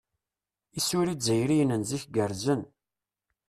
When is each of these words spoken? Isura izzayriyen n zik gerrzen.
Isura 0.79 1.11
izzayriyen 1.15 1.71
n 1.79 1.83
zik 1.89 2.03
gerrzen. 2.15 2.61